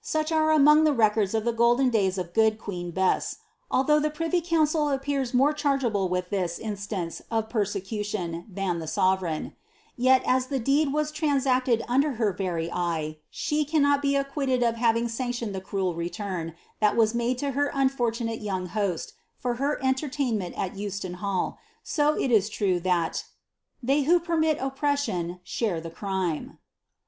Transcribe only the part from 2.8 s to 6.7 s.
Bess, alttiough the privy MNincil appears more chargeable with this